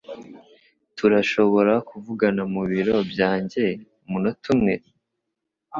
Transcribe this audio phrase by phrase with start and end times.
[0.97, 3.63] Turashobora kuvugana mu biro byanjye
[4.03, 4.73] umunota umwe?